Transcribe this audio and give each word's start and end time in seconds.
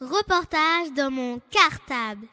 Reportage 0.00 0.92
dans 0.96 1.10
mon 1.10 1.40
cartable. 1.50 2.26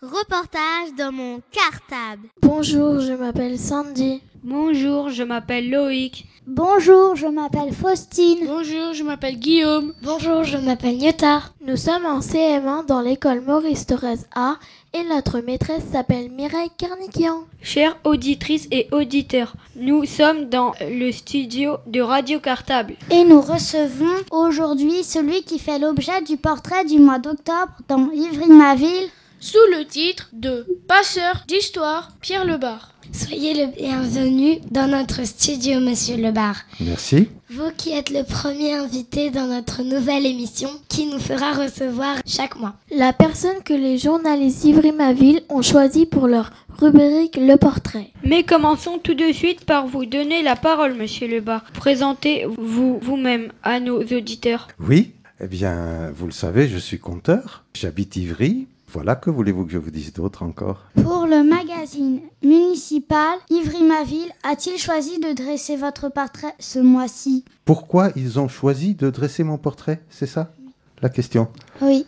Reportage 0.00 0.94
dans 0.96 1.10
mon 1.10 1.40
cartable. 1.50 2.28
Bonjour, 2.40 3.00
je 3.00 3.14
m'appelle 3.14 3.58
Sandy. 3.58 4.22
Bonjour, 4.44 5.08
je 5.08 5.22
m'appelle 5.22 5.70
Loïc. 5.70 6.26
Bonjour, 6.48 7.14
je 7.14 7.28
m'appelle 7.28 7.72
Faustine. 7.72 8.40
Bonjour, 8.44 8.92
je 8.92 9.04
m'appelle 9.04 9.38
Guillaume. 9.38 9.94
Bonjour, 10.02 10.42
je 10.42 10.56
m'appelle 10.58 10.98
Nyota. 10.98 11.42
Nous 11.64 11.76
sommes 11.76 12.04
en 12.06 12.18
CM1 12.18 12.84
dans 12.86 13.02
l'école 13.02 13.42
Maurice 13.42 13.86
Thorez 13.86 14.18
A 14.34 14.56
et 14.94 15.04
notre 15.04 15.38
maîtresse 15.38 15.84
s'appelle 15.92 16.28
Mireille 16.28 16.72
Carniquian. 16.76 17.44
Chères 17.62 17.96
auditrices 18.02 18.66
et 18.72 18.88
auditeurs, 18.90 19.54
nous 19.76 20.04
sommes 20.06 20.48
dans 20.48 20.72
le 20.80 21.12
studio 21.12 21.76
de 21.86 22.00
Radio 22.00 22.40
Cartable. 22.40 22.94
Et 23.12 23.22
nous 23.22 23.40
recevons 23.40 24.16
aujourd'hui 24.32 25.04
celui 25.04 25.44
qui 25.44 25.60
fait 25.60 25.78
l'objet 25.78 26.20
du 26.22 26.36
portrait 26.36 26.84
du 26.84 26.98
mois 26.98 27.20
d'octobre 27.20 27.76
dans 27.86 28.10
Ivry-Maville. 28.10 29.08
Sous 29.42 29.58
le 29.76 29.84
titre 29.84 30.30
de 30.32 30.64
Passeur 30.86 31.42
d'histoire, 31.48 32.12
Pierre 32.20 32.44
Lebar. 32.44 32.92
Soyez 33.12 33.54
le 33.54 33.72
bienvenu 33.76 34.60
dans 34.70 34.86
notre 34.86 35.26
studio, 35.26 35.80
monsieur 35.80 36.16
Lebar. 36.16 36.54
Merci. 36.78 37.28
Vous 37.50 37.72
qui 37.76 37.90
êtes 37.90 38.10
le 38.10 38.22
premier 38.22 38.74
invité 38.74 39.30
dans 39.30 39.48
notre 39.48 39.82
nouvelle 39.82 40.26
émission 40.26 40.70
qui 40.88 41.06
nous 41.06 41.18
fera 41.18 41.54
recevoir 41.54 42.18
chaque 42.24 42.54
mois. 42.54 42.76
La 42.92 43.12
personne 43.12 43.60
que 43.64 43.74
les 43.74 43.98
journalistes 43.98 44.64
Ivry-Maville 44.64 45.42
ont 45.48 45.60
choisi 45.60 46.06
pour 46.06 46.28
leur 46.28 46.52
rubrique 46.78 47.36
Le 47.36 47.56
Portrait. 47.56 48.12
Mais 48.22 48.44
commençons 48.44 48.98
tout 48.98 49.14
de 49.14 49.32
suite 49.32 49.64
par 49.64 49.88
vous 49.88 50.06
donner 50.06 50.44
la 50.44 50.54
parole, 50.54 50.94
monsieur 50.94 51.26
Lebar. 51.26 51.64
Présentez-vous 51.74 53.00
vous-même 53.02 53.50
à 53.64 53.80
nos 53.80 54.02
auditeurs. 54.02 54.68
Oui, 54.78 55.10
eh 55.40 55.48
bien, 55.48 56.12
vous 56.14 56.26
le 56.26 56.32
savez, 56.32 56.68
je 56.68 56.78
suis 56.78 57.00
conteur. 57.00 57.64
J'habite 57.74 58.14
Ivry. 58.14 58.68
Voilà, 58.92 59.16
que 59.16 59.30
voulez-vous 59.30 59.64
que 59.64 59.72
je 59.72 59.78
vous 59.78 59.90
dise 59.90 60.12
d'autre 60.12 60.42
encore? 60.42 60.84
Pour 61.02 61.24
le 61.26 61.42
magazine 61.42 62.20
municipal, 62.42 63.38
Ivry-Maville 63.48 64.30
a-t-il 64.42 64.78
choisi 64.78 65.18
de 65.18 65.32
dresser 65.32 65.76
votre 65.76 66.10
portrait 66.10 66.54
ce 66.58 66.78
mois-ci? 66.78 67.46
Pourquoi 67.64 68.10
ils 68.16 68.38
ont 68.38 68.48
choisi 68.48 68.94
de 68.94 69.08
dresser 69.08 69.44
mon 69.44 69.56
portrait 69.56 70.02
C'est 70.10 70.26
ça? 70.26 70.52
La 71.00 71.08
question 71.08 71.48
Oui. 71.80 72.04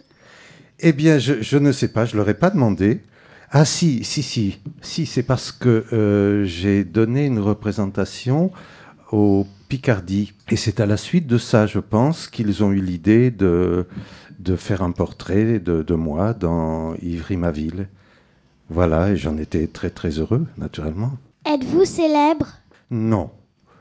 Eh 0.80 0.92
bien, 0.92 1.18
je, 1.18 1.40
je, 1.40 1.56
ne 1.56 1.72
sais 1.72 1.88
pas, 1.88 2.04
je 2.04 2.12
ne 2.12 2.18
leur 2.18 2.28
ai 2.28 2.34
pas 2.34 2.50
demandé. 2.50 3.00
Ah 3.50 3.64
si, 3.64 4.04
si, 4.04 4.22
si, 4.22 4.58
si, 4.82 5.06
c'est 5.06 5.22
parce 5.22 5.52
que 5.52 5.86
euh, 5.94 6.44
j'ai 6.44 6.84
donné 6.84 7.24
une 7.24 7.38
représentation 7.38 8.50
au 9.10 9.46
Picardie. 9.68 10.32
Et 10.50 10.56
c'est 10.56 10.80
à 10.80 10.86
la 10.86 10.96
suite 10.96 11.26
de 11.26 11.38
ça, 11.38 11.66
je 11.66 11.78
pense, 11.78 12.28
qu'ils 12.28 12.62
ont 12.62 12.72
eu 12.72 12.80
l'idée 12.80 13.30
de 13.30 13.86
de 14.38 14.56
faire 14.56 14.82
un 14.82 14.90
portrait 14.90 15.58
de, 15.58 15.82
de 15.82 15.94
moi 15.94 16.34
dans 16.34 16.94
Ivry-ma-ville. 16.96 17.88
Voilà, 18.68 19.10
et 19.10 19.16
j'en 19.16 19.36
étais 19.38 19.66
très 19.66 19.90
très 19.90 20.18
heureux, 20.18 20.46
naturellement. 20.58 21.12
Êtes-vous 21.46 21.84
célèbre? 21.84 22.48
Non. 22.90 23.30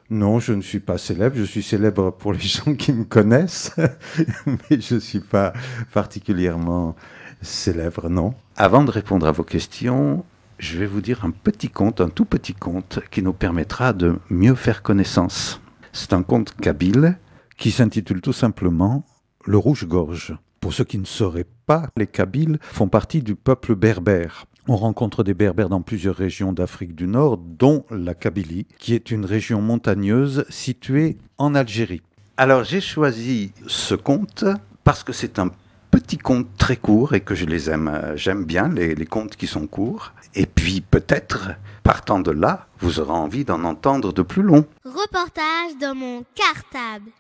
Non, 0.09 0.39
je 0.39 0.54
ne 0.54 0.61
suis 0.61 0.80
pas 0.80 0.98
célèbre. 0.98 1.36
Je 1.38 1.44
suis 1.44 1.64
célèbre 1.64 2.11
pour 2.11 2.34
les 2.34 2.39
gens 2.39 2.76
qui 2.76 2.94
me 2.94 3.04
connaissent, 3.04 3.76
mais 4.45 4.80
je 4.80 4.95
ne 4.95 5.00
suis 5.00 5.22
pas 5.22 5.54
particulièrement 5.94 6.95
célèbre, 7.42 8.09
non. 8.09 8.34
Avant 8.56 8.84
de 8.84 8.92
répondre 8.92 9.28
à 9.28 9.31
vos 9.31 9.44
questions, 9.44 10.23
je 10.59 10.78
vais 10.78 10.86
vous 10.86 11.02
dire 11.02 11.26
un 11.26 11.31
petit 11.31 11.70
conte, 11.70 12.02
un 12.02 12.09
tout 12.09 12.26
petit 12.26 12.54
conte, 12.54 13.00
qui 13.11 13.22
nous 13.22 13.34
permettra 13.34 13.94
de 13.94 14.16
mieux 14.30 14.56
faire 14.56 14.81
connaissance. 14.81 15.59
C'est 15.95 16.14
un 16.14 16.23
conte 16.23 16.55
kabyle 16.55 17.20
qui 17.55 17.70
s'intitule 17.70 18.20
tout 18.20 18.33
simplement 18.33 19.05
Le 19.45 19.59
Rouge-Gorge. 19.59 20.36
Pour 20.59 20.73
ceux 20.73 20.86
qui 20.86 20.98
ne 20.98 21.05
sauraient 21.05 21.45
pas, 21.67 21.87
les 21.95 22.08
Kabyles 22.08 22.58
font 22.61 22.87
partie 22.87 23.21
du 23.21 23.36
peuple 23.36 23.76
berbère. 23.76 24.45
On 24.67 24.76
rencontre 24.76 25.23
des 25.23 25.36
berbères 25.36 25.70
dans 25.70 25.82
plusieurs 25.82 26.15
régions 26.15 26.52
d'Afrique 26.52 26.95
du 26.95 27.05
Nord, 27.05 27.37
dont 27.37 27.86
la 27.92 28.15
Kabylie, 28.15 28.65
qui 28.80 28.95
est 28.95 29.11
une 29.11 29.23
région 29.23 29.61
montagneuse 29.61 30.45
située 30.49 31.17
en 31.37 31.53
Algérie. 31.53 32.02
Alors 32.37 32.64
j'ai 32.64 32.82
choisi 32.82 33.53
ce 33.67 33.93
conte 33.93 34.45
parce 34.83 35.03
que 35.03 35.14
c'est 35.14 35.37
un 35.37 35.52
petit 35.93 36.17
conte 36.17 36.48
très 36.58 36.76
court 36.76 37.14
et 37.14 37.21
que 37.21 37.36
je 37.36 37.45
les 37.45 37.70
aime. 37.70 38.14
J'aime 38.15 38.45
bien 38.45 38.67
les, 38.67 38.95
les 38.95 39.05
contes 39.05 39.36
qui 39.36 39.45
sont 39.45 39.67
courts. 39.67 40.11
Et 40.33 40.48
puis 40.48 40.81
peut-être, 40.81 41.52
partant 41.83 42.20
de 42.20 42.31
là, 42.31 42.65
vous 42.80 42.99
aurez 42.99 43.11
envie 43.11 43.45
d'en 43.45 43.64
entendre 43.64 44.11
de 44.11 44.23
plus 44.23 44.42
long. 44.42 44.65
Reportage 44.83 45.77
dans 45.80 45.93
mon 45.93 46.26
cartable. 46.33 47.11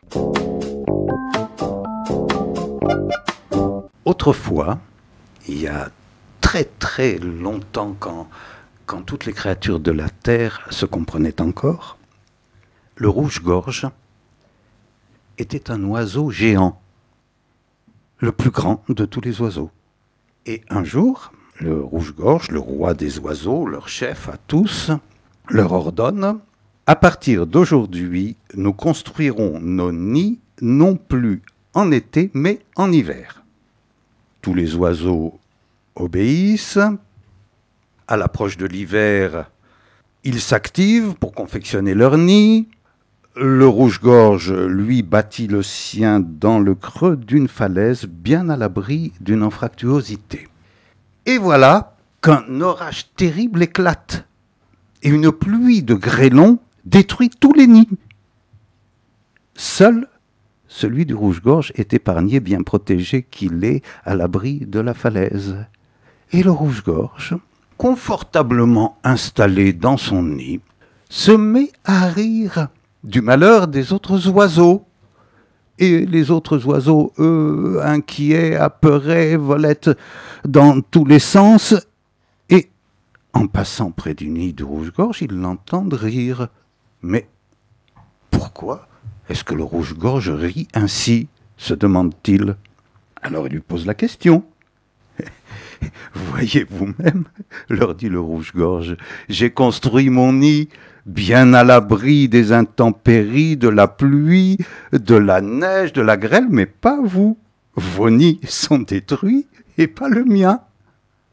Autrefois, 4.05 4.79
il 5.47 5.61
y 5.61 5.67
a 5.67 5.91
très 6.41 6.63
très 6.63 7.19
longtemps 7.19 7.95
quand, 7.99 8.27
quand 8.87 9.03
toutes 9.03 9.27
les 9.27 9.33
créatures 9.33 9.79
de 9.79 9.91
la 9.91 10.09
Terre 10.09 10.65
se 10.71 10.87
comprenaient 10.87 11.39
encore, 11.41 11.99
le 12.95 13.07
rouge-gorge 13.07 13.87
était 15.37 15.69
un 15.69 15.83
oiseau 15.83 16.31
géant, 16.31 16.81
le 18.23 18.31
plus 18.31 18.51
grand 18.51 18.81
de 18.87 19.03
tous 19.03 19.19
les 19.19 19.41
oiseaux. 19.41 19.69
Et 20.45 20.61
un 20.69 20.85
jour, 20.85 21.33
le 21.59 21.81
rouge-gorge, 21.81 22.51
le 22.51 22.59
roi 22.59 22.93
des 22.93 23.19
oiseaux, 23.19 23.65
leur 23.65 23.89
chef 23.89 24.29
à 24.29 24.37
tous, 24.47 24.91
leur 25.49 25.73
ordonne 25.73 26.39
À 26.87 26.95
partir 26.95 27.45
d'aujourd'hui, 27.45 28.37
nous 28.55 28.71
construirons 28.71 29.59
nos 29.59 29.91
nids 29.91 30.39
non 30.61 30.95
plus 30.95 31.41
en 31.73 31.91
été, 31.91 32.31
mais 32.33 32.59
en 32.77 32.93
hiver. 32.93 33.43
Tous 34.41 34.53
les 34.53 34.73
oiseaux 34.73 35.37
obéissent. 35.95 36.79
À 38.07 38.15
l'approche 38.15 38.55
de 38.55 38.65
l'hiver, 38.65 39.51
ils 40.23 40.39
s'activent 40.39 41.15
pour 41.15 41.33
confectionner 41.33 41.93
leur 41.93 42.17
nid. 42.17 42.69
Le 43.35 43.67
rouge-gorge, 43.67 44.53
lui, 44.53 45.01
bâtit 45.01 45.47
le 45.47 45.63
sien 45.63 46.19
dans 46.19 46.59
le 46.59 46.75
creux 46.75 47.17
d'une 47.17 47.47
falaise, 47.47 48.05
bien 48.05 48.49
à 48.49 48.55
l'abri 48.55 49.11
d'une 49.21 49.41
anfractuosité. 49.41 50.47
Et 51.25 51.39
voilà 51.39 51.97
qu'un 52.21 52.61
orage 52.61 53.07
terrible 53.15 53.63
éclate, 53.63 54.27
et 55.01 55.09
une 55.09 55.31
pluie 55.31 55.81
de 55.81 55.95
grêlons 55.95 56.59
détruit 56.85 57.31
tous 57.31 57.53
les 57.53 57.65
nids. 57.65 57.89
Seul 59.55 60.07
celui 60.67 61.05
du 61.05 61.15
rouge-gorge 61.15 61.71
est 61.75 61.93
épargné, 61.93 62.39
bien 62.39 62.61
protégé 62.61 63.23
qu'il 63.23 63.63
est 63.63 63.83
à 64.05 64.15
l'abri 64.15 64.59
de 64.65 64.79
la 64.79 64.93
falaise. 64.93 65.55
Et 66.31 66.41
le 66.41 66.51
rouge-gorge, 66.51 67.35
confortablement 67.77 68.97
installé 69.03 69.73
dans 69.73 69.97
son 69.97 70.23
nid, 70.23 70.61
se 71.09 71.31
met 71.31 71.71
à 71.83 72.07
rire 72.07 72.69
du 73.03 73.21
malheur 73.21 73.67
des 73.67 73.93
autres 73.93 74.29
oiseaux. 74.29 74.85
Et 75.79 76.05
les 76.05 76.29
autres 76.29 76.65
oiseaux, 76.67 77.13
eux, 77.17 77.79
inquiets, 77.83 78.55
apeurés, 78.55 79.35
volettent 79.35 79.89
dans 80.45 80.81
tous 80.81 81.03
les 81.03 81.19
sens, 81.19 81.73
et 82.49 82.69
en 83.33 83.47
passant 83.47 83.89
près 83.89 84.13
du 84.13 84.29
nid 84.29 84.53
du 84.53 84.63
rouge-gorge, 84.63 85.23
ils 85.23 85.31
l'entendent 85.31 85.95
rire. 85.95 86.47
Mais 87.01 87.27
pourquoi 88.29 88.87
est-ce 89.29 89.43
que 89.43 89.55
le 89.55 89.63
rouge-gorge 89.63 90.29
rit 90.29 90.67
ainsi? 90.75 91.27
se 91.57 91.73
demande-t-il. 91.73 92.55
Alors 93.21 93.47
il 93.47 93.53
lui 93.53 93.59
pose 93.61 93.85
la 93.85 93.93
question. 93.93 94.43
Voyez 96.13 96.65
vous-même, 96.69 97.25
leur 97.69 97.95
dit 97.95 98.09
le 98.09 98.19
rouge-gorge, 98.19 98.97
j'ai 99.29 99.51
construit 99.51 100.09
mon 100.09 100.33
nid 100.33 100.69
bien 101.05 101.53
à 101.53 101.63
l'abri 101.63 102.29
des 102.29 102.51
intempéries, 102.51 103.57
de 103.57 103.67
la 103.69 103.87
pluie, 103.87 104.57
de 104.91 105.15
la 105.15 105.41
neige, 105.41 105.93
de 105.93 106.01
la 106.01 106.17
grêle, 106.17 106.47
mais 106.49 106.65
pas 106.65 106.99
vous. 107.01 107.37
Vos 107.75 108.09
nids 108.09 108.39
sont 108.47 108.79
détruits 108.79 109.47
et 109.77 109.87
pas 109.87 110.07
le 110.07 110.23
mien. 110.23 110.59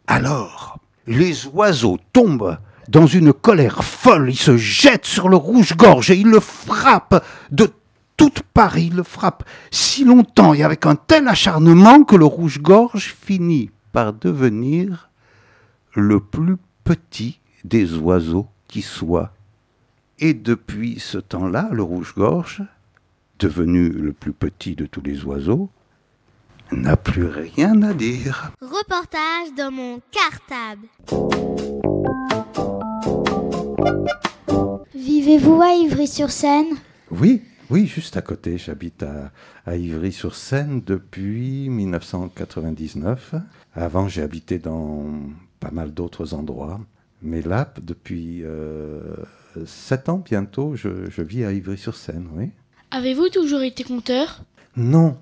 Alors, 0.06 0.78
les 1.06 1.46
oiseaux 1.46 1.98
tombent 2.12 2.58
dans 2.88 3.06
une 3.06 3.32
colère 3.32 3.84
folle, 3.84 4.30
ils 4.30 4.38
se 4.38 4.56
jettent 4.56 5.06
sur 5.06 5.28
le 5.28 5.36
rouge-gorge 5.36 6.10
et 6.10 6.16
ils 6.16 6.28
le 6.28 6.40
frappent 6.40 7.24
de 7.52 7.70
toute 8.16 8.42
part, 8.42 8.76
ils 8.78 8.96
le 8.96 9.02
frappent 9.02 9.44
si 9.70 10.04
longtemps 10.04 10.52
et 10.52 10.62
avec 10.62 10.86
un 10.86 10.96
tel 10.96 11.28
acharnement 11.28 12.02
que 12.02 12.16
le 12.16 12.24
rouge-gorge 12.24 13.14
finit 13.18 13.70
par 13.92 14.12
devenir 14.12 15.08
le 15.94 16.20
plus 16.20 16.56
petit 16.84 17.40
des 17.64 17.96
oiseaux 17.96 18.48
qui 18.68 18.82
soit. 18.82 19.32
Et 20.22 20.34
depuis 20.34 21.00
ce 21.00 21.16
temps-là, 21.16 21.70
le 21.72 21.82
rouge-gorge, 21.82 22.62
devenu 23.38 23.88
le 23.88 24.12
plus 24.12 24.34
petit 24.34 24.76
de 24.76 24.84
tous 24.84 25.00
les 25.00 25.24
oiseaux, 25.24 25.70
n'a 26.72 26.98
plus 26.98 27.24
rien 27.24 27.80
à 27.80 27.94
dire. 27.94 28.52
Reportage 28.60 29.54
dans 29.56 29.70
mon 29.70 30.02
cartable. 30.10 30.86
Vivez-vous 34.94 35.62
à 35.62 35.72
Ivry-sur-Seine? 35.72 36.76
Oui, 37.10 37.40
oui, 37.70 37.86
juste 37.86 38.18
à 38.18 38.22
côté. 38.22 38.58
J'habite 38.58 39.02
à, 39.02 39.32
à 39.64 39.76
Ivry-sur-Seine 39.76 40.82
depuis 40.84 41.70
1999. 41.70 43.36
Avant, 43.74 44.06
j'ai 44.06 44.20
habité 44.20 44.58
dans 44.58 45.06
pas 45.60 45.70
mal 45.70 45.94
d'autres 45.94 46.34
endroits. 46.34 46.78
Mais 47.22 47.42
là, 47.42 47.72
depuis 47.82 48.42
euh, 48.44 49.14
sept 49.66 50.08
ans 50.08 50.22
bientôt, 50.24 50.74
je, 50.74 51.10
je 51.10 51.22
vis 51.22 51.44
à 51.44 51.52
Ivry-sur-Seine, 51.52 52.28
oui. 52.34 52.50
Avez-vous 52.90 53.28
toujours 53.28 53.62
été 53.62 53.84
conteur? 53.84 54.42
Non, 54.76 55.16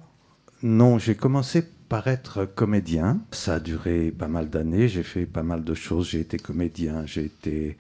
non, 0.63 0.99
j'ai 0.99 1.15
commencé 1.15 1.65
par 1.89 2.07
être 2.09 2.45
comédien. 2.45 3.21
Ça 3.33 3.55
a 3.55 3.61
duré 3.61 4.11
pas 4.11 4.29
mal 4.29 4.51
d'années, 4.51 4.89
j'ai 4.89 5.03
fait 5.03 5.27
pas 5.27 5.43
mal 5.43 5.65
de 5.65 5.75
choses. 5.75 6.09
J'ai 6.11 6.21
été 6.21 6.39
comédien, 6.39 7.05
j'ai 7.07 7.25
été 7.25 7.77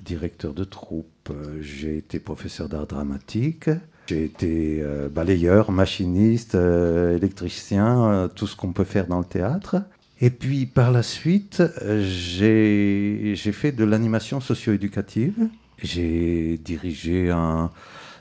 directeur 0.00 0.54
de 0.54 0.64
troupe, 0.64 1.30
euh, 1.30 1.58
j'ai 1.60 1.98
été 1.98 2.20
professeur 2.20 2.68
d'art 2.68 2.86
dramatique, 2.86 3.68
j'ai 4.06 4.24
été 4.24 4.78
euh, 4.80 5.08
balayeur, 5.08 5.72
machiniste, 5.72 6.54
euh, 6.54 7.16
électricien, 7.16 8.04
euh, 8.04 8.28
tout 8.28 8.46
ce 8.46 8.56
qu'on 8.56 8.72
peut 8.72 8.84
faire 8.84 9.06
dans 9.06 9.18
le 9.18 9.24
théâtre. 9.24 9.76
Et 10.20 10.30
puis 10.30 10.66
par 10.66 10.90
la 10.90 11.02
suite, 11.02 11.62
j'ai 12.00 13.34
fait 13.52 13.72
de 13.72 13.84
l'animation 13.84 14.40
socio-éducative. 14.40 15.48
J'ai 15.82 16.58
dirigé 16.58 17.30
un 17.30 17.70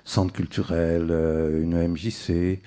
centre 0.05 0.31
culturel, 0.31 1.07
euh, 1.09 1.61
une 1.63 1.75
MJC. 1.87 2.59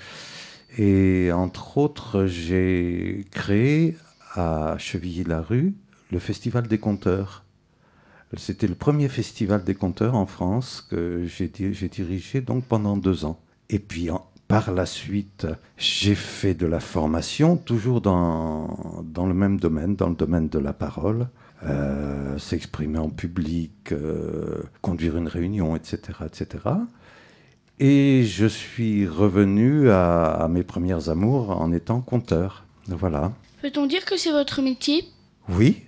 Et 0.79 1.31
entre 1.33 1.79
autres, 1.79 2.27
j'ai 2.27 3.25
créé 3.31 3.97
à 4.35 4.77
Chevilly-la-Rue 4.79 5.75
le 6.13 6.19
Festival 6.19 6.67
des 6.67 6.79
Conteurs. 6.79 7.45
C'était 8.37 8.69
le 8.69 8.75
premier 8.77 9.09
festival 9.09 9.65
des 9.65 9.75
conteurs 9.75 10.15
en 10.15 10.27
France 10.27 10.87
que 10.89 11.25
j'ai 11.27 11.49
dirigé 11.89 12.41
donc 12.41 12.65
pendant 12.65 12.97
deux 12.97 13.25
ans. 13.25 13.41
Et 13.71 13.79
puis 13.81 14.11
en- 14.11 14.30
par 14.51 14.73
la 14.73 14.85
suite, 14.85 15.47
j'ai 15.79 16.15
fait 16.17 16.55
de 16.55 16.67
la 16.67 16.81
formation, 16.81 17.57
toujours 17.57 18.01
dans, 18.01 19.03
dans 19.05 19.27
le 19.27 19.33
même 19.35 19.59
domaine, 19.59 19.95
dans 19.97 20.09
le 20.09 20.15
domaine 20.17 20.49
de 20.49 20.59
la 20.59 20.73
parole, 20.73 21.29
euh, 21.65 22.37
s'exprimer 22.39 22.99
en 22.99 23.09
public, 23.11 23.93
euh, 23.93 24.63
conduire 24.83 25.17
une 25.17 25.29
réunion, 25.29 25.77
etc., 25.77 25.99
etc. 26.27 26.47
Et 27.79 28.25
je 28.25 28.47
suis 28.47 29.07
revenu 29.07 29.89
à, 29.91 30.25
à 30.25 30.49
mes 30.49 30.65
premières 30.65 31.09
amours 31.09 31.51
en 31.51 31.73
étant 31.73 32.01
conteur. 32.01 32.65
Voilà. 32.89 33.33
Peut-on 33.63 33.87
dire 33.87 34.05
que 34.05 34.17
c'est 34.17 34.33
votre 34.33 34.63
métier? 34.63 35.05
Oui, 35.49 35.83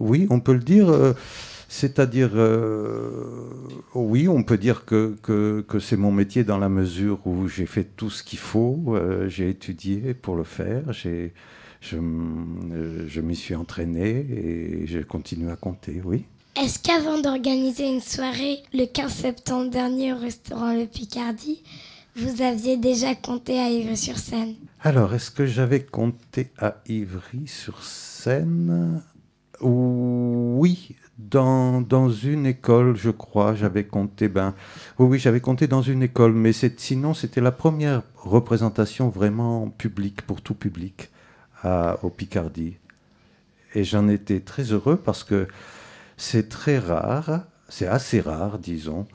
oui, 0.00 0.26
on 0.30 0.40
peut 0.40 0.52
le 0.54 0.60
dire. 0.60 0.90
euh, 0.90 1.14
C'est-à-dire, 1.72 2.30
euh, 2.34 3.48
oui, 3.94 4.26
on 4.26 4.42
peut 4.42 4.58
dire 4.58 4.84
que, 4.84 5.16
que, 5.22 5.64
que 5.68 5.78
c'est 5.78 5.96
mon 5.96 6.10
métier 6.10 6.42
dans 6.42 6.58
la 6.58 6.68
mesure 6.68 7.24
où 7.28 7.46
j'ai 7.46 7.64
fait 7.64 7.84
tout 7.84 8.10
ce 8.10 8.24
qu'il 8.24 8.40
faut, 8.40 8.82
euh, 8.88 9.28
j'ai 9.28 9.50
étudié 9.50 10.14
pour 10.14 10.34
le 10.34 10.42
faire, 10.42 10.92
j'ai, 10.92 11.32
je, 11.80 11.96
euh, 11.96 13.06
je 13.06 13.20
m'y 13.20 13.36
suis 13.36 13.54
entraîné 13.54 14.08
et 14.08 14.88
je 14.88 14.98
continue 14.98 15.48
à 15.48 15.54
compter, 15.54 16.02
oui. 16.04 16.24
Est-ce 16.60 16.80
qu'avant 16.80 17.20
d'organiser 17.20 17.88
une 17.88 18.00
soirée 18.00 18.64
le 18.74 18.86
15 18.86 19.12
septembre 19.12 19.70
dernier 19.70 20.12
au 20.12 20.18
restaurant 20.18 20.74
Le 20.74 20.86
Picardie, 20.86 21.62
vous 22.16 22.42
aviez 22.42 22.78
déjà 22.78 23.14
compté 23.14 23.60
à 23.60 23.70
Ivry-sur-Seine 23.70 24.56
Alors, 24.80 25.14
est-ce 25.14 25.30
que 25.30 25.46
j'avais 25.46 25.84
compté 25.84 26.50
à 26.58 26.78
Ivry-sur-Seine 26.88 29.04
Oui, 29.60 30.96
dans, 31.28 32.10
une 32.10 32.46
école, 32.46 32.96
je 32.96 33.10
crois, 33.10 33.54
j'avais 33.54 33.84
compté. 33.84 34.28
Ben, 34.28 34.54
oui, 34.98 35.06
oui, 35.06 35.18
j'avais 35.18 35.40
compté 35.40 35.66
dans 35.66 35.82
une 35.82 36.02
école, 36.02 36.32
mais 36.32 36.52
sinon, 36.52 37.14
c'était 37.14 37.40
la 37.40 37.52
première 37.52 38.02
représentation 38.16 39.08
vraiment 39.08 39.68
publique, 39.68 40.22
pour 40.22 40.40
tout 40.40 40.54
public, 40.54 41.10
au 41.64 42.10
Picardie. 42.10 42.76
Et 43.74 43.84
j'en 43.84 44.08
étais 44.08 44.40
très 44.40 44.64
heureux 44.72 44.96
parce 44.96 45.22
que 45.22 45.46
c'est 46.16 46.48
très 46.48 46.78
rare, 46.78 47.44
c'est 47.68 47.86
assez 47.86 48.20
rare, 48.20 48.58
disons, 48.58 49.06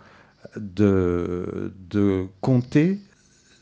de, 0.56 1.74
de 1.90 2.28
compter 2.42 3.00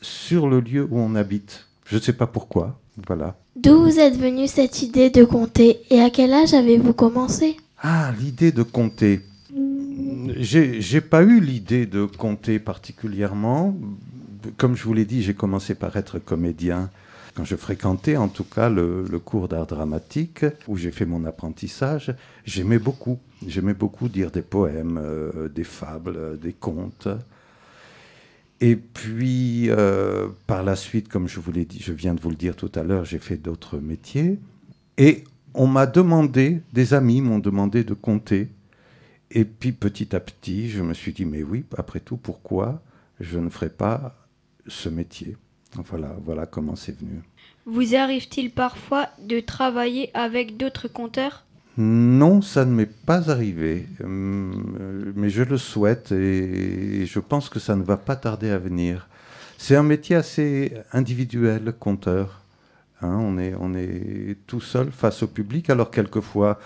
sur 0.02 0.48
le 0.48 0.60
lieu 0.60 0.88
où 0.90 1.00
on 1.00 1.16
habite. 1.16 1.68
Je 1.86 1.96
ne 1.96 2.02
sais 2.02 2.14
pas 2.14 2.28
pourquoi. 2.28 2.80
Voilà. 3.08 3.36
D'où 3.56 3.82
vous 3.84 4.00
êtes 4.00 4.18
venue 4.18 4.48
cette 4.48 4.82
idée 4.82 5.10
de 5.10 5.24
compter 5.24 5.82
et 5.90 6.00
à 6.02 6.10
quel 6.10 6.34
âge 6.34 6.54
avez-vous 6.54 6.94
commencé? 6.94 7.58
Ah, 7.86 8.14
l'idée 8.18 8.54
de 8.54 8.64
compter. 8.64 9.20
J'ai 10.38 11.02
pas 11.02 11.22
eu 11.22 11.42
l'idée 11.42 11.86
de 11.86 12.06
compter 12.06 12.58
particulièrement. 12.58 13.76
Comme 14.56 14.78
je 14.78 14.84
vous 14.84 14.94
l'ai 14.94 15.04
dit, 15.04 15.22
j'ai 15.22 15.34
commencé 15.34 15.76
par 15.76 15.96
être 15.98 16.18
comédien 16.18 16.90
quand 17.36 17.44
je 17.44 17.56
fréquentais 17.56 18.16
en 18.16 18.28
tout 18.30 18.44
cas 18.44 18.70
le, 18.70 19.06
le 19.10 19.20
cours 19.20 19.48
d'art 19.48 19.66
dramatique 19.66 20.46
où 20.68 20.78
j'ai 20.78 20.92
fait 20.92 21.06
mon 21.06 21.26
apprentissage. 21.26 22.16
J'aimais 22.46 22.80
beaucoup. 22.80 23.20
J'aimais 23.46 23.74
beaucoup 23.74 24.08
dire 24.08 24.32
des 24.32 24.44
poèmes, 24.44 24.98
euh, 25.04 25.50
des 25.50 25.66
fables, 25.66 26.16
euh, 26.16 26.36
des 26.38 26.54
contes. 26.54 27.10
Et 28.62 28.78
puis, 28.78 29.70
euh, 29.70 30.30
par 30.48 30.64
la 30.64 30.78
suite, 30.78 31.10
comme 31.10 31.28
je 31.28 31.42
vous 31.42 31.52
l'ai 31.52 31.66
dit, 31.66 31.80
je 31.82 31.92
viens 31.92 32.14
de 32.14 32.22
vous 32.22 32.30
le 32.30 32.38
dire 32.38 32.56
tout 32.56 32.72
à 32.76 32.84
l'heure, 32.84 33.04
j'ai 33.04 33.20
fait 33.20 33.36
d'autres 33.36 33.78
métiers. 33.78 34.40
Et 34.98 35.26
on 35.54 35.68
m'a 35.68 35.86
demandé, 35.86 36.62
des 36.74 36.94
amis 36.94 37.22
m'ont 37.22 37.40
demandé 37.40 37.84
de 37.84 37.94
compter. 37.94 38.50
Et 39.32 39.46
puis 39.46 39.72
petit 39.72 40.16
à 40.16 40.20
petit, 40.20 40.70
je 40.70 40.82
me 40.82 40.94
suis 40.94 41.14
dit, 41.14 41.26
mais 41.26 41.44
oui, 41.44 41.66
après 41.78 42.00
tout, 42.00 42.18
pourquoi 42.18 42.82
je 43.20 43.40
ne 43.40 43.50
ferais 43.50 43.70
pas 43.70 44.16
ce 44.68 44.90
métier? 44.90 45.38
Voilà, 45.76 46.16
voilà 46.24 46.46
comment 46.46 46.76
c'est 46.76 46.98
venu. 46.98 47.22
Vous 47.66 47.96
arrive-t-il 47.96 48.52
parfois 48.52 49.08
de 49.22 49.40
travailler 49.40 50.12
avec 50.14 50.58
d'autres 50.58 50.88
conteurs 50.88 51.46
Non, 51.78 52.42
ça 52.42 52.66
ne 52.66 52.74
m'est 52.74 52.86
pas 52.86 53.32
arrivé, 53.32 53.88
Hum, 54.04 55.14
mais 55.16 55.30
je 55.30 55.44
le 55.44 55.58
souhaite 55.58 56.12
et 56.12 57.06
je 57.06 57.20
pense 57.20 57.50
que 57.50 57.60
ça 57.60 57.76
ne 57.76 57.84
va 57.84 57.98
pas 57.98 58.16
tarder 58.16 58.52
à 58.52 58.60
venir. 58.60 59.08
C'est 59.58 59.76
un 59.76 59.84
métier 59.84 60.16
assez 60.16 60.74
individuel, 60.92 61.74
conteur. 61.80 62.43
Hein, 63.04 63.18
on, 63.20 63.38
est, 63.38 63.54
on 63.60 63.74
est 63.74 64.38
tout 64.48 64.62
seul 64.62 64.92
face 64.92 65.24
au 65.24 65.28
public, 65.28 65.70
alors 65.70 65.92
quelquefois 65.92 66.60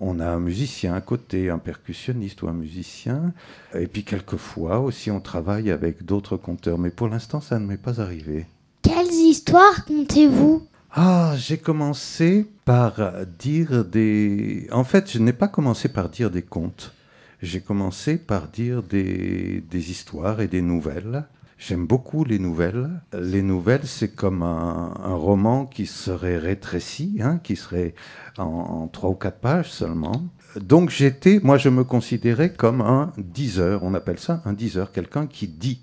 on 0.00 0.20
a 0.20 0.28
un 0.28 0.40
musicien 0.40 0.94
à 0.94 1.00
côté, 1.00 1.50
un 1.50 1.58
percussionniste 1.58 2.42
ou 2.42 2.48
un 2.48 2.52
musicien, 2.52 3.32
et 3.74 3.86
puis 3.86 4.04
quelquefois 4.04 4.80
aussi 4.80 5.10
on 5.10 5.20
travaille 5.20 5.70
avec 5.70 6.04
d'autres 6.04 6.36
conteurs, 6.36 6.78
mais 6.78 6.90
pour 6.90 7.08
l'instant 7.08 7.40
ça 7.40 7.58
ne 7.58 7.66
m'est 7.66 7.76
pas 7.76 8.00
arrivé. 8.00 8.46
Quelles 8.82 9.12
histoires 9.12 9.84
comptez-vous? 9.84 10.66
Ah, 10.94 11.34
j'ai 11.36 11.56
commencé 11.56 12.46
par 12.64 13.00
dire 13.38 13.84
des... 13.84 14.68
En 14.72 14.84
fait, 14.84 15.10
je 15.10 15.18
n'ai 15.18 15.32
pas 15.32 15.48
commencé 15.48 15.88
par 15.88 16.10
dire 16.10 16.30
des 16.30 16.42
contes. 16.42 16.92
J'ai 17.40 17.60
commencé 17.60 18.18
par 18.18 18.48
dire 18.48 18.82
des, 18.82 19.64
des 19.70 19.90
histoires 19.90 20.42
et 20.42 20.48
des 20.48 20.60
nouvelles. 20.60 21.24
J'aime 21.64 21.86
beaucoup 21.86 22.24
les 22.24 22.40
nouvelles. 22.40 22.90
Les 23.16 23.40
nouvelles, 23.40 23.86
c'est 23.86 24.16
comme 24.16 24.42
un, 24.42 25.14
roman 25.14 25.64
qui 25.64 25.86
serait 25.86 26.36
rétréci, 26.36 27.18
hein, 27.20 27.38
qui 27.38 27.54
serait 27.54 27.94
en, 28.36 28.88
trois 28.88 29.10
ou 29.10 29.14
quatre 29.14 29.38
pages 29.38 29.70
seulement. 29.70 30.24
Donc 30.60 30.90
j'étais, 30.90 31.38
moi 31.40 31.58
je 31.58 31.68
me 31.68 31.84
considérais 31.84 32.52
comme 32.52 32.80
un 32.80 33.12
diseur, 33.16 33.84
on 33.84 33.94
appelle 33.94 34.18
ça 34.18 34.42
un 34.44 34.54
diseur, 34.54 34.90
quelqu'un 34.90 35.28
qui 35.28 35.46
dit 35.46 35.80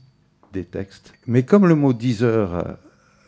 des 0.52 0.66
textes. 0.66 1.14
Mais 1.28 1.44
comme 1.44 1.66
le 1.66 1.76
mot 1.76 1.94
diseur 1.94 2.78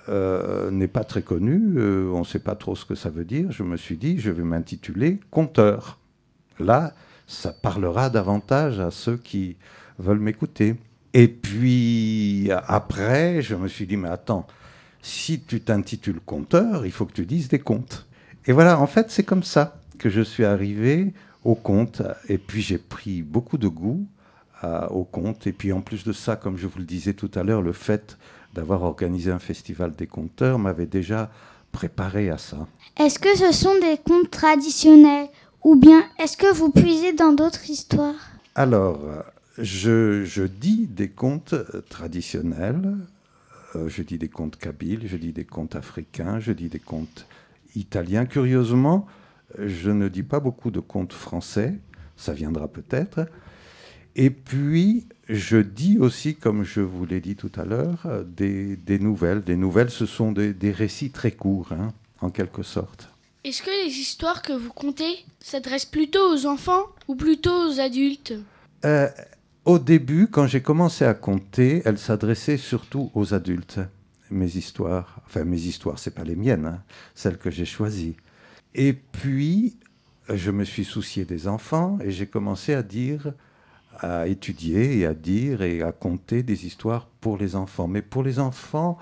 euh, 0.09 0.69
n'est 0.71 0.89
pas 0.89 1.05
très 1.05 1.21
connu, 1.21 1.75
euh, 1.77 2.11
on 2.13 2.19
ne 2.19 2.25
sait 2.25 2.39
pas 2.39 2.55
trop 2.55 2.75
ce 2.75 2.83
que 2.83 2.95
ça 2.95 3.09
veut 3.09 3.25
dire, 3.25 3.49
je 3.53 3.63
me 3.63 3.77
suis 3.77 3.95
dit, 3.95 4.19
je 4.19 4.29
vais 4.29 4.43
m'intituler 4.43 5.21
conteur. 5.31 5.99
Là, 6.59 6.95
ça 7.27 7.53
parlera 7.53 8.09
davantage 8.09 8.81
à 8.81 8.91
ceux 8.91 9.15
qui 9.15 9.55
veulent 9.99 10.19
m'écouter. 10.19 10.75
Et 11.13 11.27
puis 11.27 12.49
après, 12.67 13.41
je 13.41 13.55
me 13.55 13.67
suis 13.67 13.85
dit, 13.85 13.97
mais 13.97 14.09
attends, 14.09 14.47
si 15.01 15.41
tu 15.41 15.61
t'intitules 15.61 16.19
conteur, 16.25 16.85
il 16.85 16.91
faut 16.91 17.05
que 17.05 17.13
tu 17.13 17.25
dises 17.25 17.49
des 17.49 17.59
contes. 17.59 18.07
Et 18.45 18.53
voilà, 18.53 18.79
en 18.79 18.87
fait, 18.87 19.11
c'est 19.11 19.23
comme 19.23 19.43
ça 19.43 19.77
que 19.97 20.09
je 20.09 20.21
suis 20.21 20.45
arrivé 20.45 21.13
au 21.43 21.55
conte. 21.55 22.01
Et 22.29 22.37
puis 22.37 22.61
j'ai 22.61 22.77
pris 22.77 23.21
beaucoup 23.21 23.57
de 23.57 23.67
goût 23.67 24.05
à- 24.61 24.91
au 24.91 25.03
conte. 25.03 25.47
Et 25.47 25.51
puis 25.51 25.73
en 25.73 25.81
plus 25.81 26.03
de 26.03 26.13
ça, 26.13 26.35
comme 26.35 26.57
je 26.57 26.67
vous 26.67 26.79
le 26.79 26.85
disais 26.85 27.13
tout 27.13 27.31
à 27.35 27.43
l'heure, 27.43 27.61
le 27.61 27.73
fait 27.73 28.17
d'avoir 28.53 28.83
organisé 28.83 29.31
un 29.31 29.39
festival 29.39 29.93
des 29.95 30.07
conteurs 30.07 30.59
m'avait 30.59 30.85
déjà 30.85 31.29
préparé 31.71 32.29
à 32.29 32.37
ça. 32.37 32.67
Est-ce 32.99 33.17
que 33.19 33.35
ce 33.37 33.51
sont 33.51 33.75
des 33.79 33.97
contes 33.97 34.29
traditionnels? 34.29 35.27
Ou 35.63 35.75
bien 35.75 36.03
est-ce 36.19 36.35
que 36.37 36.51
vous 36.53 36.69
puisez 36.71 37.13
dans 37.13 37.31
d'autres 37.33 37.69
histoires? 37.69 38.15
Alors, 38.55 38.99
euh, 39.05 39.21
je, 39.57 40.23
je 40.25 40.43
dis 40.43 40.87
des 40.87 41.09
contes 41.09 41.53
euh, 41.53 41.81
traditionnels, 41.89 42.95
Euh, 43.75 43.87
je 43.87 44.03
dis 44.03 44.17
des 44.17 44.27
contes 44.29 44.57
kabyles, 44.57 45.07
je 45.07 45.17
dis 45.17 45.31
des 45.31 45.45
contes 45.45 45.77
africains, 45.77 46.41
je 46.41 46.51
dis 46.51 46.67
des 46.67 46.83
contes 46.83 47.25
italiens. 47.75 48.25
Curieusement, 48.25 49.07
je 49.57 49.91
ne 49.91 50.09
dis 50.09 50.23
pas 50.23 50.41
beaucoup 50.41 50.71
de 50.71 50.81
contes 50.81 51.13
français, 51.13 51.79
ça 52.17 52.33
viendra 52.33 52.67
peut-être. 52.67 53.27
Et 54.17 54.29
puis, 54.29 55.07
je 55.29 55.57
dis 55.57 55.97
aussi, 55.99 56.35
comme 56.35 56.63
je 56.65 56.81
vous 56.81 57.05
l'ai 57.05 57.21
dit 57.21 57.37
tout 57.37 57.51
à 57.55 57.63
l'heure, 57.63 58.25
des, 58.25 58.75
des, 58.75 58.99
nouvelles. 58.99 59.41
Des 59.41 59.55
nouvelles, 59.55 59.89
ce 59.89 60.05
sont 60.05 60.33
des, 60.33 60.53
des 60.53 60.71
récits 60.73 61.11
très 61.11 61.31
courts, 61.31 61.71
hein, 61.71 61.93
en 62.19 62.29
quelque 62.29 62.63
sorte. 62.63 63.07
Est-ce 63.45 63.61
que 63.63 63.71
les 63.85 63.93
histoires 63.99 64.41
que 64.41 64.51
vous 64.51 64.73
contez 64.73 65.15
s'adressent 65.39 65.85
plutôt 65.85 66.27
aux 66.33 66.45
enfants 66.45 66.87
ou 67.07 67.15
plutôt 67.15 67.69
aux 67.69 67.79
adultes? 67.79 68.33
Euh, 68.83 69.07
Au 69.63 69.77
début, 69.77 70.27
quand 70.27 70.47
j'ai 70.47 70.63
commencé 70.63 71.05
à 71.05 71.13
compter, 71.13 71.83
elles 71.85 71.99
s'adressaient 71.99 72.57
surtout 72.57 73.11
aux 73.13 73.35
adultes. 73.35 73.79
Mes 74.31 74.55
histoires, 74.55 75.21
enfin 75.27 75.43
mes 75.43 75.61
histoires, 75.61 75.99
c'est 75.99 76.15
pas 76.15 76.23
les 76.23 76.35
miennes, 76.35 76.65
hein, 76.65 76.83
celles 77.13 77.37
que 77.37 77.51
j'ai 77.51 77.65
choisies. 77.65 78.15
Et 78.73 78.93
puis, 78.93 79.77
je 80.29 80.49
me 80.49 80.63
suis 80.63 80.83
soucié 80.83 81.25
des 81.25 81.47
enfants 81.47 81.99
et 82.03 82.09
j'ai 82.09 82.25
commencé 82.25 82.73
à 82.73 82.81
dire, 82.81 83.33
à 83.99 84.27
étudier 84.27 84.97
et 84.97 85.05
à 85.05 85.13
dire 85.13 85.61
et 85.61 85.83
à 85.83 85.91
compter 85.91 86.41
des 86.41 86.65
histoires 86.65 87.05
pour 87.19 87.37
les 87.37 87.55
enfants. 87.55 87.87
Mais 87.87 88.01
pour 88.01 88.23
les 88.23 88.39
enfants, 88.39 88.97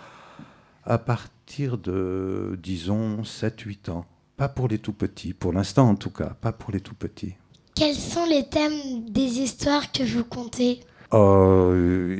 à 0.84 0.98
partir 0.98 1.78
de, 1.78 2.60
disons, 2.62 3.22
7-8 3.22 3.92
ans. 3.92 4.06
Pas 4.36 4.50
pour 4.50 4.68
les 4.68 4.80
tout 4.80 4.94
petits, 4.94 5.34
pour 5.34 5.54
l'instant 5.54 5.88
en 5.88 5.96
tout 5.96 6.10
cas, 6.10 6.36
pas 6.42 6.52
pour 6.52 6.72
les 6.72 6.82
tout 6.82 6.96
petits. 6.96 7.36
Quels 7.80 7.96
sont 7.96 8.26
les 8.26 8.44
thèmes 8.44 9.10
des 9.10 9.40
histoires 9.40 9.94
que 9.94 10.04
vous 10.04 10.26
contez 10.26 10.82
oh, 11.14 11.74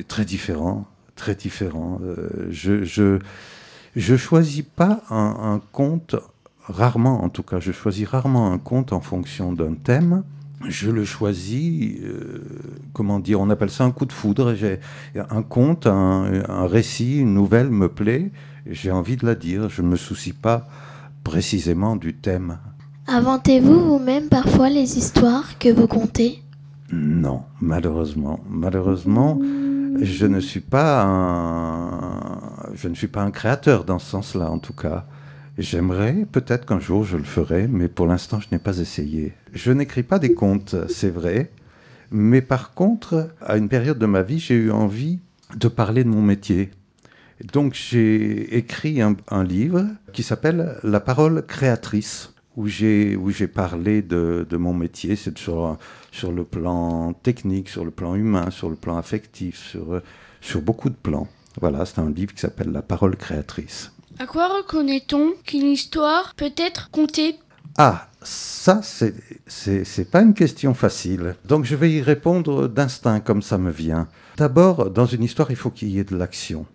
Très 0.08 0.24
différents, 0.24 0.88
très 1.18 1.36
différents. 1.36 2.00
Euh, 2.02 2.48
je, 2.50 2.86
je, 2.86 3.20
je 3.94 4.16
choisis 4.16 4.64
pas 4.64 5.02
un, 5.10 5.36
un, 5.56 5.62
conte, 5.74 6.16
rarement 6.64 7.26
en 7.26 7.28
tout 7.28 7.44
cas, 7.44 7.60
je 7.60 7.74
choisis 7.74 8.08
rarement 8.08 8.54
un 8.54 8.58
conte 8.58 8.94
en 8.94 9.02
fonction 9.02 9.52
d'un 9.52 9.74
thème. 9.74 10.24
Je 10.66 10.92
le 10.92 11.04
choisis, 11.04 12.00
euh, 12.04 12.42
comment 12.94 13.20
dire, 13.20 13.42
on 13.42 13.50
appelle 13.50 13.70
ça 13.70 13.84
un 13.84 13.92
coup 13.92 14.06
de 14.06 14.14
foudre. 14.14 14.56
J'ai 14.56 14.80
un 15.14 15.42
conte, 15.42 15.88
un, 15.88 16.42
un 16.48 16.68
récit, 16.68 17.20
une 17.20 17.34
nouvelle 17.34 17.70
me 17.70 17.90
plaît, 17.90 18.32
j'ai 18.66 18.92
envie 18.92 19.18
de 19.18 19.26
la 19.26 19.36
dire. 19.36 19.68
Je 19.68 19.82
ne 19.82 19.90
me 19.90 19.98
soucie 19.98 20.32
pas 20.32 20.70
précisément 21.26 21.98
du 21.98 22.16
thème. 22.16 22.60
Inventez-vous 23.12 23.98
vous-même 23.98 24.30
parfois 24.30 24.70
les 24.70 25.00
histoires 25.00 25.58
que 25.58 25.70
vous 25.70 25.88
contez? 25.88 26.44
Non, 26.92 27.42
malheureusement. 27.60 28.40
Malheureusement, 28.48 29.42
je 30.00 30.28
ne 30.28 30.40
suis 30.40 30.60
pas 30.60 31.04
un, 31.04 32.72
je 32.76 32.88
ne 32.88 32.94
suis 32.94 33.08
pas 33.08 33.24
un 33.24 33.32
créateur 33.32 33.84
dans 33.84 33.98
ce 33.98 34.12
sens-là, 34.12 34.52
en 34.52 34.60
tout 34.60 34.74
cas. 34.74 35.08
J'aimerais, 35.58 36.28
peut-être 36.32 36.68
qu'un 36.68 36.80
jour 36.80 37.04
je 37.04 37.18
le 37.18 37.24
ferai, 37.24 37.68
mais 37.68 37.88
pour 37.88 38.06
l'instant 38.06 38.40
je 38.40 38.48
n'ai 38.52 38.60
pas 38.60 38.78
essayé. 38.78 39.34
Je 39.54 39.72
n'écris 39.72 40.04
pas 40.04 40.20
des 40.20 40.36
contes, 40.36 40.76
c'est 40.88 41.10
vrai, 41.10 41.52
mais 42.12 42.44
par 42.44 42.76
contre, 42.76 43.32
à 43.42 43.58
une 43.58 43.70
période 43.70 43.98
de 43.98 44.06
ma 44.06 44.22
vie, 44.22 44.38
j'ai 44.38 44.56
eu 44.56 44.72
envie 44.72 45.18
de 45.58 45.68
parler 45.68 46.04
de 46.04 46.10
mon 46.10 46.22
métier, 46.22 46.70
donc 47.54 47.74
j'ai 47.74 48.56
écrit 48.56 49.02
un, 49.02 49.16
un, 49.32 49.44
livre 49.44 49.86
qui 50.14 50.22
s'appelle 50.22 50.78
La 50.84 51.00
parole 51.00 51.44
créatrice, 51.46 52.34
où 52.60 52.68
j'ai 53.32 53.48
parlé 53.48 54.02
de, 54.02 54.46
de, 54.50 54.58
mon 54.58 54.74
métier, 54.74 55.16
c'est 55.16 55.38
sur, 55.38 55.78
sur 56.12 56.32
le 56.32 56.44
plan 56.44 57.14
technique, 57.14 57.70
sur 57.70 57.86
le 57.86 57.92
plan 57.92 58.16
humain, 58.16 58.52
sur 58.52 58.70
le 58.70 58.76
plan 58.76 58.98
affectif, 58.98 59.58
sur, 59.70 60.02
sur 60.42 60.62
beaucoup 60.62 60.90
de 60.90 60.96
plans. 60.96 61.28
Voilà, 61.62 61.86
c'est 61.86 62.00
un 62.00 62.10
livre 62.10 62.34
qui 62.34 62.42
s'appelle 62.42 62.72
La 62.72 62.82
parole 62.82 63.16
créatrice. 63.16 63.92
À 64.20 64.26
quoi 64.26 64.50
reconnaît-on 64.58 65.32
qu'une 65.46 65.68
histoire 65.68 66.36
peut 66.36 66.54
être 66.58 66.92
contée? 66.92 67.38
Ah, 67.78 68.10
ça, 68.22 68.82
c'est 68.84 70.12
pas 70.12 70.22
une 70.22 70.34
question 70.34 70.74
facile. 70.74 71.36
Donc 71.46 71.64
je 71.64 71.76
vais 71.76 71.92
y 71.92 72.02
répondre 72.02 72.68
d'instinct 72.68 73.22
comme 73.22 73.42
ça 73.42 73.58
me 73.58 73.72
vient. 73.72 74.10
D'abord, 74.36 74.90
dans 74.90 75.06
une 75.06 75.24
histoire, 75.24 75.52
il 75.52 75.56
faut 75.56 75.70
qu'il 75.70 75.90
y 75.90 76.00
ait 76.00 76.04
de 76.04 76.18
l'action. 76.18 76.66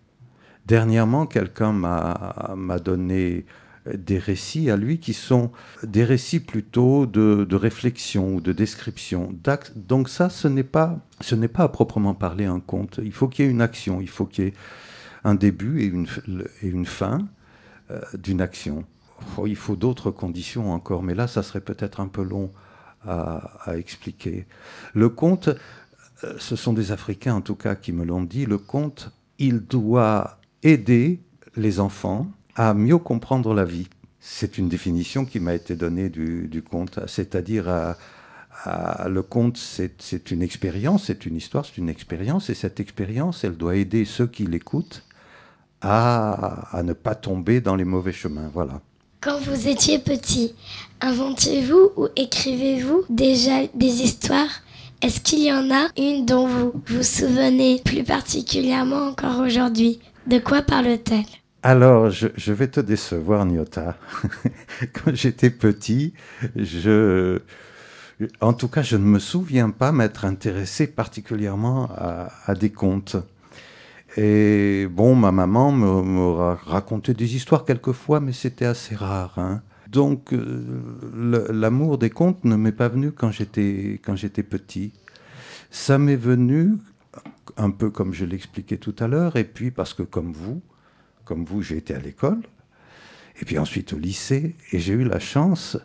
Dernièrement, 0.64 1.26
quelqu'un 1.26 1.72
m'a 1.72 2.78
donné 2.82 3.44
des 3.92 4.18
récits 4.18 4.70
à 4.70 4.76
lui 4.76 4.98
qui 4.98 5.12
sont 5.12 5.50
des 5.82 6.04
récits 6.04 6.40
plutôt 6.40 7.06
de, 7.06 7.46
de 7.48 7.56
réflexion 7.56 8.36
ou 8.36 8.40
de 8.40 8.52
description. 8.52 9.34
Donc 9.76 10.08
ça, 10.08 10.30
ce 10.30 10.48
n'est 10.48 10.64
pas, 10.64 10.98
ce 11.20 11.34
n'est 11.34 11.48
pas 11.48 11.64
à 11.64 11.68
proprement 11.68 12.14
parler 12.14 12.46
un 12.46 12.60
conte. 12.60 13.00
Il 13.02 13.12
faut 13.12 13.28
qu'il 13.28 13.44
y 13.44 13.48
ait 13.48 13.50
une 13.50 13.60
action, 13.60 14.00
il 14.00 14.08
faut 14.08 14.24
qu'il 14.24 14.44
y 14.44 14.48
ait 14.48 14.54
un 15.24 15.34
début 15.34 15.80
et 15.82 15.86
une, 15.86 16.06
et 16.62 16.68
une 16.68 16.86
fin 16.86 17.26
euh, 17.90 18.00
d'une 18.14 18.40
action. 18.40 18.84
Oh, 19.36 19.46
il 19.46 19.56
faut 19.56 19.76
d'autres 19.76 20.10
conditions 20.10 20.72
encore, 20.72 21.02
mais 21.02 21.14
là, 21.14 21.26
ça 21.26 21.42
serait 21.42 21.60
peut-être 21.60 22.00
un 22.00 22.08
peu 22.08 22.22
long 22.22 22.52
à, 23.06 23.70
à, 23.70 23.76
expliquer. 23.76 24.46
Le 24.94 25.08
conte, 25.10 25.48
euh, 26.24 26.34
ce 26.38 26.56
sont 26.56 26.72
des 26.72 26.92
Africains 26.92 27.34
en 27.34 27.40
tout 27.42 27.54
cas 27.54 27.74
qui 27.74 27.92
me 27.92 28.04
l'ont 28.04 28.22
dit, 28.22 28.46
le 28.46 28.58
conte, 28.58 29.12
il 29.38 29.60
doit 29.60 30.38
aider 30.62 31.20
les 31.56 31.80
enfants 31.80 32.30
à 32.56 32.74
mieux 32.74 32.98
comprendre 32.98 33.54
la 33.54 33.64
vie. 33.64 33.88
C'est 34.20 34.58
une 34.58 34.68
définition 34.68 35.24
qui 35.24 35.40
m'a 35.40 35.54
été 35.54 35.76
donnée 35.76 36.08
du, 36.08 36.62
conte, 36.62 37.00
c'est-à-dire 37.06 37.68
à, 37.68 39.08
le 39.08 39.22
conte, 39.22 39.58
c'est 39.58 40.30
une 40.30 40.42
expérience, 40.42 41.04
c'est 41.04 41.26
une 41.26 41.36
histoire, 41.36 41.66
c'est 41.66 41.76
une 41.78 41.88
expérience, 41.88 42.48
et 42.48 42.54
cette 42.54 42.80
expérience, 42.80 43.44
elle 43.44 43.56
doit 43.56 43.76
aider 43.76 44.04
ceux 44.04 44.26
qui 44.26 44.46
l'écoutent 44.46 45.02
à, 45.82 46.76
à, 46.76 46.82
ne 46.82 46.94
pas 46.94 47.14
tomber 47.14 47.60
dans 47.60 47.76
les 47.76 47.84
mauvais 47.84 48.12
chemins. 48.12 48.50
Voilà. 48.54 48.80
Quand 49.20 49.38
vous 49.40 49.68
étiez 49.68 49.98
petit, 49.98 50.54
inventiez-vous 51.00 51.90
ou 51.96 52.08
écrivez-vous 52.16 53.04
déjà 53.10 53.66
des 53.74 54.02
histoires? 54.02 54.62
Est-ce 55.02 55.20
qu'il 55.20 55.42
y 55.42 55.52
en 55.52 55.70
a 55.70 55.88
une 55.98 56.24
dont 56.24 56.46
vous 56.46 56.72
vous 56.86 57.02
souvenez 57.02 57.82
plus 57.84 58.04
particulièrement 58.04 59.08
encore 59.08 59.40
aujourd'hui? 59.40 60.00
De 60.26 60.38
quoi 60.38 60.62
parle-t-elle? 60.62 61.43
Alors, 61.66 62.10
je, 62.10 62.52
vais 62.52 62.68
te 62.68 62.78
décevoir, 62.78 63.46
Nyota. 63.46 63.96
Quand 64.92 65.14
j'étais 65.14 65.48
petit, 65.48 66.12
je, 66.56 67.40
en 68.42 68.52
tout 68.52 68.68
cas, 68.68 68.82
je 68.82 68.98
ne 68.98 69.04
me 69.04 69.18
souviens 69.18 69.70
pas 69.70 69.90
m'être 69.90 70.26
intéressé 70.26 70.86
particulièrement 70.86 71.88
à, 71.96 72.28
à, 72.44 72.54
des 72.54 72.68
contes. 72.68 73.16
Et 74.18 74.86
bon, 74.90 75.14
ma 75.14 75.32
maman 75.32 75.72
me, 75.72 76.02
me 76.02 76.32
racontait 76.52 77.14
des 77.14 77.34
histoires 77.34 77.64
quelquefois, 77.64 78.20
mais 78.20 78.32
c'était 78.32 78.66
assez 78.66 78.94
rare. 78.94 79.38
Hein. 79.38 79.62
Donc, 79.88 80.34
euh, 80.34 81.48
l'amour 81.50 81.96
des 81.96 82.10
contes 82.10 82.44
ne 82.44 82.56
m'est 82.56 82.72
pas 82.72 82.88
venu 82.88 83.10
quand 83.10 83.30
j'étais 83.30 84.02
quand 84.04 84.16
j'étais 84.16 84.42
petit. 84.42 84.92
Ça 85.70 85.96
m'est 85.96 86.14
venu 86.14 86.74
un 87.56 87.70
peu 87.70 87.88
comme 87.88 88.12
je 88.12 88.26
l'expliquais 88.26 88.76
tout 88.76 88.94
à 88.98 89.08
l'heure, 89.08 89.36
et 89.36 89.44
puis 89.44 89.70
parce 89.70 89.94
que 89.94 90.02
comme 90.02 90.32
vous, 90.32 90.60
comme 91.24 91.44
vous, 91.44 91.62
j'ai 91.62 91.76
été 91.76 91.94
à 91.94 91.98
l'école, 91.98 92.42
et 93.40 93.44
puis 93.44 93.58
ensuite 93.58 93.92
au 93.92 93.98
lycée, 93.98 94.54
et 94.72 94.78
j'ai 94.78 94.92
eu 94.92 95.04
la 95.04 95.18
chance 95.18 95.78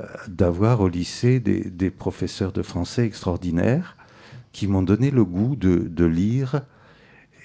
euh, 0.00 0.06
d'avoir 0.28 0.80
au 0.80 0.88
lycée 0.88 1.40
des, 1.40 1.62
des, 1.62 1.90
professeurs 1.90 2.52
de 2.52 2.62
français 2.62 3.04
extraordinaires 3.04 3.96
qui 4.52 4.66
m'ont 4.66 4.82
donné 4.82 5.10
le 5.10 5.24
goût 5.24 5.56
de, 5.56 5.78
de 5.78 6.04
lire, 6.04 6.62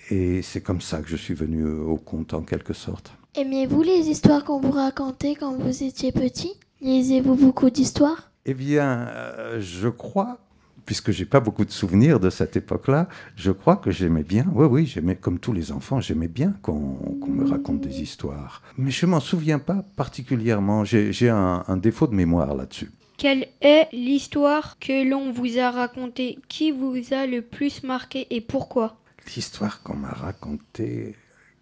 et 0.09 0.41
c'est 0.41 0.61
comme 0.61 0.81
ça 0.81 1.01
que 1.01 1.07
je 1.07 1.15
suis 1.15 1.33
venu 1.33 1.65
au 1.65 1.97
conte 1.97 2.33
en 2.33 2.41
quelque 2.41 2.73
sorte. 2.73 3.13
Aimiez-vous 3.35 3.81
les 3.81 4.07
histoires 4.09 4.43
qu'on 4.45 4.61
vous 4.61 4.71
racontait 4.71 5.35
quand 5.35 5.55
vous 5.55 5.83
étiez 5.83 6.11
petit? 6.11 6.53
Lisez-vous 6.81 7.35
beaucoup 7.35 7.69
d'histoires? 7.69 8.31
Eh 8.45 8.53
bien, 8.53 9.07
euh, 9.09 9.59
je 9.59 9.89
crois 9.89 10.44
puisque 10.85 11.11
j'ai 11.11 11.25
pas 11.25 11.39
beaucoup 11.39 11.65
de 11.65 11.71
souvenirs 11.71 12.19
de 12.19 12.29
cette 12.29 12.55
époque-là, 12.55 13.07
je 13.35 13.51
crois 13.51 13.75
que 13.77 13.91
j'aimais 13.91 14.23
bien. 14.23 14.45
Oui, 14.53 14.65
oui, 14.65 14.85
j'aimais 14.85 15.15
comme 15.15 15.39
tous 15.39 15.53
les 15.53 15.71
enfants, 15.71 15.99
j'aimais 15.99 16.27
bien 16.27 16.53
qu'on 16.61 17.17
qu 17.23 17.29
me 17.29 17.47
raconte 17.47 17.81
des 17.81 18.01
histoires. 18.01 18.61
Mais 18.77 18.91
je 18.91 19.05
m'en 19.05 19.19
souviens 19.19 19.59
pas 19.59 19.83
particulièrement. 19.95 20.83
J'ai 20.85 21.29
un, 21.29 21.63
un, 21.67 21.77
défaut 21.77 22.07
de 22.07 22.15
mémoire 22.15 22.55
là-dessus. 22.55 22.91
Quelle 23.17 23.47
est 23.61 23.87
l'histoire 23.93 24.77
que 24.79 25.07
l'on 25.09 25.31
vous 25.31 25.57
a 25.57 25.71
racontée? 25.71 26.37
Qui 26.49 26.71
vous 26.71 26.95
a 27.11 27.25
le 27.25 27.41
plus 27.41 27.83
marqué 27.83 28.27
et 28.29 28.41
pourquoi? 28.41 28.97
L'histoire 29.35 29.81
qu'on 29.81 29.95
m'a 29.95 30.09
racontée 30.09 31.15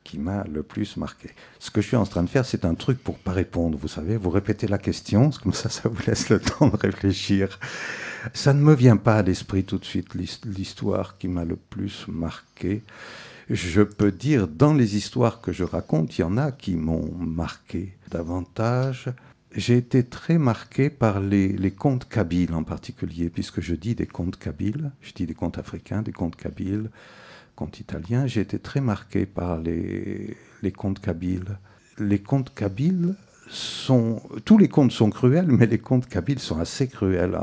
qui 0.04 0.20
m'a 0.20 0.44
le 0.46 0.64
plus 0.64 0.98
marqué. 0.98 1.30
Ce 1.60 1.72
que 1.72 1.82
je 1.82 1.88
suis 1.88 1.98
en 1.98 2.06
train 2.06 2.24
de 2.24 2.30
faire, 2.30 2.46
c'est 2.46 2.66
un 2.66 2.76
truc 2.76 3.04
pour 3.04 3.18
pas 3.18 3.32
répondre. 3.32 3.78
Vous 3.78 3.88
savez, 3.88 4.18
vous 4.18 4.30
répétez 4.30 4.68
la 4.68 4.78
question, 4.78 5.30
comme 5.42 5.54
ça, 5.54 5.70
ça 5.70 5.90
vous 5.90 6.02
laisse 6.06 6.30
le 6.30 6.40
temps 6.42 6.68
de 6.68 6.78
réfléchir. 6.78 7.60
Ça 8.34 8.54
ne 8.54 8.62
me 8.62 8.74
vient 8.74 8.98
pas 8.98 9.18
à 9.18 9.22
l'esprit 9.22 9.64
tout 9.64 9.78
de 9.78 9.86
suite 9.86 10.14
l'histoire 10.46 11.18
qui 11.18 11.28
m'a 11.28 11.46
le 11.46 11.56
plus 11.56 12.06
marqué. 12.08 12.84
Je 13.50 13.82
peux 13.82 14.12
dire, 14.12 14.48
dans 14.48 14.74
les 14.74 14.96
histoires 14.96 15.42
que 15.42 15.52
je 15.52 15.64
raconte, 15.64 16.18
il 16.18 16.22
y 16.22 16.24
en 16.24 16.38
a 16.38 16.52
qui 16.52 16.76
m'ont 16.76 17.14
marqué 17.18 17.98
davantage. 18.10 19.10
J'ai 19.56 19.78
été 19.78 20.04
très 20.04 20.38
marqué 20.38 20.90
par 20.90 21.20
les, 21.20 21.50
les, 21.50 21.72
contes 21.72 22.08
kabyles 22.08 22.54
en 22.54 22.64
particulier, 22.64 23.30
puisque 23.30 23.62
je 23.62 23.76
dis 23.76 23.94
des 23.94 24.08
contes 24.08 24.40
kabyles, 24.40 24.92
je 25.02 25.14
dis 25.14 25.26
des 25.26 25.36
contes 25.36 25.58
africains, 25.58 26.02
des 26.02 26.14
contes 26.14 26.36
kabyles, 26.36 26.90
contes 27.56 27.80
italiens, 27.80 28.28
j'ai 28.28 28.42
été 28.42 28.60
très 28.60 28.82
marqué 28.82 29.26
par 29.26 29.60
les, 29.60 30.36
les 30.62 30.72
contes 30.72 31.00
kabyles. 31.00 31.58
Les 32.00 32.20
contes 32.20 32.54
kabyles 32.54 33.16
sont, 33.50 34.22
tous 34.46 34.58
les 34.58 34.68
contes 34.68 34.92
sont 34.92 35.10
cruels, 35.10 35.48
mais 35.48 35.66
les 35.66 35.80
contes 35.80 36.08
kabyles 36.08 36.40
sont 36.40 36.60
assez 36.60 36.88
cruels, 36.88 37.38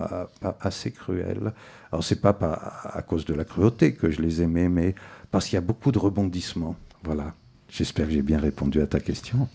assez 0.60 0.90
cruels. 0.90 1.52
Alors 1.92 2.04
c'est 2.04 2.20
pas 2.20 2.36
à 2.84 3.02
cause 3.02 3.24
de 3.24 3.34
la 3.34 3.44
cruauté 3.44 3.94
que 3.94 4.10
je 4.10 4.20
les 4.20 4.42
aimais, 4.42 4.68
mais 4.68 4.94
parce 5.30 5.46
qu'il 5.46 5.54
y 5.54 5.58
a 5.58 5.62
beaucoup 5.62 5.92
de 5.92 5.98
rebondissements. 5.98 6.76
Voilà. 7.04 7.34
J'espère 7.68 8.06
que 8.06 8.12
j'ai 8.12 8.22
bien 8.22 8.40
répondu 8.40 8.80
à 8.80 8.86
ta 8.86 9.00
question. 9.00 9.48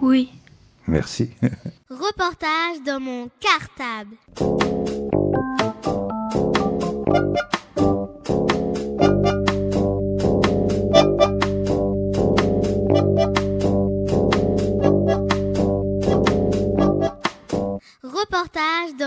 Oui. 0.00 0.30
Merci. 0.86 1.30
Reportage 1.90 2.82
dans 2.84 3.00
mon 3.00 3.30
cartable. 3.40 4.16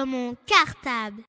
Mon 0.05 0.35
cartable. 0.45 1.23